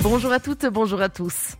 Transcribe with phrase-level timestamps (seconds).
[0.00, 1.58] Bonjour à toutes, bonjour à tous.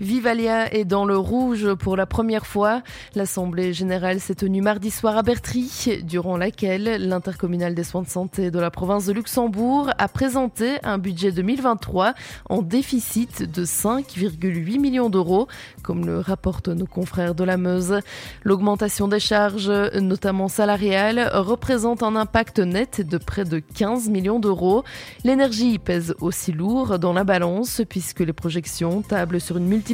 [0.00, 2.82] Vivalia est dans le rouge pour la première fois.
[3.14, 8.50] L'Assemblée générale s'est tenue mardi soir à Bertry, durant laquelle l'intercommunal des soins de santé
[8.50, 12.14] de la province de Luxembourg a présenté un budget 2023
[12.48, 15.48] en déficit de 5,8 millions d'euros,
[15.82, 18.00] comme le rapportent nos confrères de la Meuse.
[18.42, 24.82] L'augmentation des charges, notamment salariales, représente un impact net de près de 15 millions d'euros.
[25.24, 29.89] L'énergie pèse aussi lourd dans la balance puisque les projections tablent sur une multiplication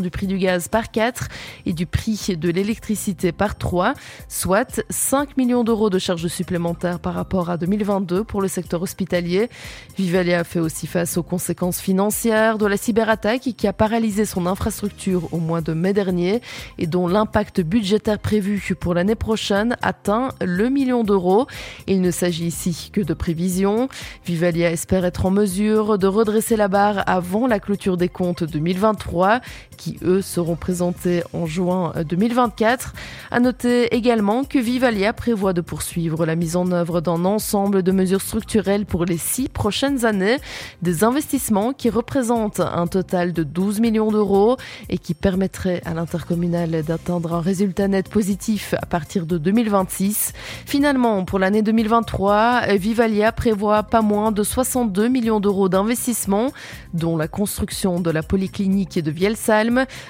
[0.00, 1.28] du prix du gaz par 4
[1.64, 3.94] et du prix de l'électricité par 3,
[4.28, 9.48] soit 5 millions d'euros de charges supplémentaires par rapport à 2022 pour le secteur hospitalier.
[9.96, 15.32] Vivalia fait aussi face aux conséquences financières de la cyberattaque qui a paralysé son infrastructure
[15.32, 16.42] au mois de mai dernier
[16.78, 21.46] et dont l'impact budgétaire prévu pour l'année prochaine atteint le million d'euros.
[21.86, 23.88] Il ne s'agit ici que de prévisions.
[24.26, 29.37] Vivalia espère être en mesure de redresser la barre avant la clôture des comptes 2023
[29.76, 32.94] qui eux seront présentés en juin 2024.
[33.30, 37.92] À noter également que Vivalia prévoit de poursuivre la mise en œuvre d'un ensemble de
[37.92, 40.38] mesures structurelles pour les six prochaines années,
[40.82, 44.56] des investissements qui représentent un total de 12 millions d'euros
[44.88, 50.32] et qui permettraient à l'intercommunal d'atteindre un résultat net positif à partir de 2026.
[50.66, 56.52] Finalement, pour l'année 2023, Vivalia prévoit pas moins de 62 millions d'euros d'investissement,
[56.94, 59.10] dont la construction de la polyclinique de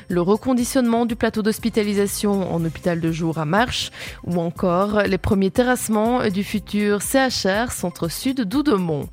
[0.09, 3.91] Le reconditionnement du plateau d'hospitalisation en hôpital de jour à Marche,
[4.25, 9.09] ou encore les premiers terrassements du futur CHR Centre Sud d'Oudemont.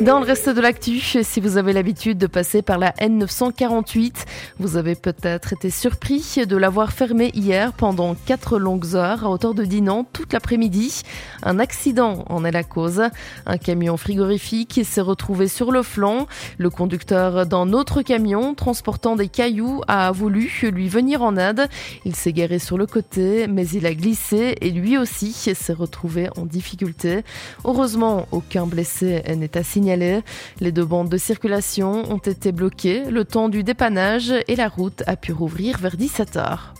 [0.00, 4.24] Dans le reste de l'actu, si vous avez l'habitude de passer par la N948,
[4.58, 9.52] vous avez peut-être été surpris de l'avoir fermée hier pendant quatre longues heures à hauteur
[9.52, 11.02] de Dinan toute l'après-midi.
[11.42, 13.02] Un accident en est la cause.
[13.44, 16.26] Un camion frigorifique s'est retrouvé sur le flanc.
[16.56, 21.68] Le conducteur d'un autre camion transportant des cailloux a voulu lui venir en aide.
[22.06, 26.30] Il s'est garé sur le côté, mais il a glissé et lui aussi s'est retrouvé
[26.38, 27.22] en difficulté.
[27.66, 30.20] Heureusement, aucun blessé n'est à signaler.
[30.60, 35.02] Les deux bandes de circulation ont été bloquées le temps du dépannage et la route
[35.06, 36.79] a pu rouvrir vers 17h.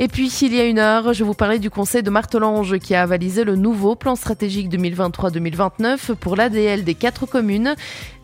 [0.00, 2.94] Et puis, il y a une heure, je vous parlais du conseil de Martelange qui
[2.94, 7.74] a avalisé le nouveau plan stratégique 2023-2029 pour l'ADL des quatre communes.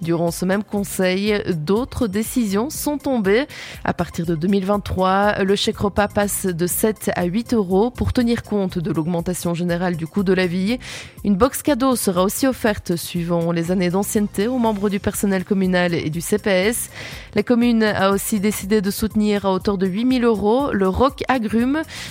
[0.00, 3.46] Durant ce même conseil, d'autres décisions sont tombées.
[3.82, 8.44] À partir de 2023, le chèque repas passe de 7 à 8 euros pour tenir
[8.44, 10.78] compte de l'augmentation générale du coût de la vie.
[11.24, 15.92] Une box cadeau sera aussi offerte suivant les années d'ancienneté aux membres du personnel communal
[15.92, 16.90] et du CPS.
[17.34, 21.63] La commune a aussi décidé de soutenir à hauteur de 8000 euros le Rock Agru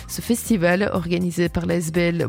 [0.07, 2.27] ce festival organisé par la SBL.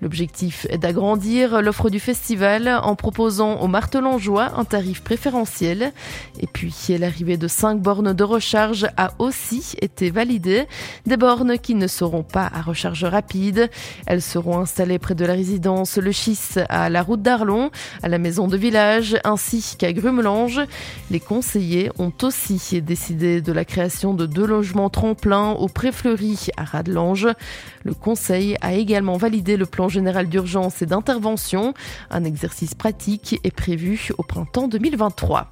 [0.00, 5.92] L'objectif est d'agrandir l'offre du festival en proposant aux martelangeois un tarif préférentiel.
[6.40, 10.66] Et puis, l'arrivée de cinq bornes de recharge a aussi été validée.
[11.06, 13.70] Des bornes qui ne seront pas à recharge rapide.
[14.06, 17.70] Elles seront installées près de la résidence Le Schis à la route d'Arlon,
[18.02, 20.60] à la maison de village ainsi qu'à Grumelange.
[21.10, 26.13] Les conseillers ont aussi décidé de la création de deux logements tremplins au préfleury
[26.56, 27.28] à Radelange.
[27.84, 31.74] Le Conseil a également validé le plan général d'urgence et d'intervention.
[32.10, 35.50] Un exercice pratique est prévu au printemps 2023.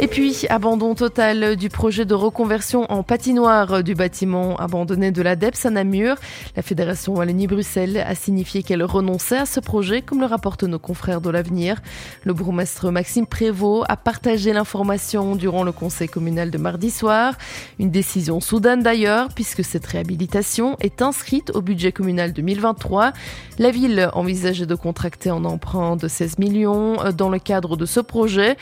[0.00, 5.34] Et puis, abandon total du projet de reconversion en patinoire du bâtiment abandonné de la
[5.34, 6.16] DEPS à Namur.
[6.56, 11.20] La Fédération Wallonie-Bruxelles a signifié qu'elle renonçait à ce projet, comme le rapportent nos confrères
[11.20, 11.80] de l'avenir.
[12.24, 17.34] Le bourgmestre Maxime Prévost a partagé l'information durant le conseil communal de mardi soir.
[17.80, 23.12] Une décision soudaine d'ailleurs, puisque cette réhabilitation est inscrite au budget communal 2023.
[23.58, 28.00] La ville envisageait de contracter un emprunt de 16 millions dans le cadre de ce
[28.00, 28.56] projet.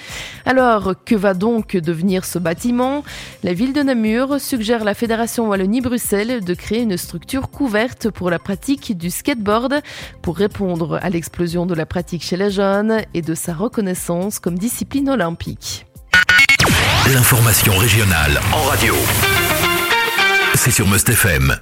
[0.44, 3.05] Alors, que va donc devenir ce bâtiment?
[3.43, 8.31] La ville de Namur suggère à la Fédération Wallonie-Bruxelles de créer une structure couverte pour
[8.31, 9.83] la pratique du skateboard
[10.23, 14.58] pour répondre à l'explosion de la pratique chez les jeunes et de sa reconnaissance comme
[14.58, 15.87] discipline olympique.
[17.12, 18.94] L'information régionale en radio.
[20.56, 21.55] C'est sur Must FM.